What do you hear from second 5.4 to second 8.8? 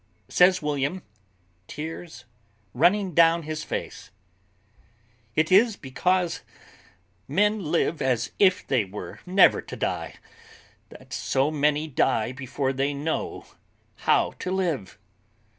is because men live as if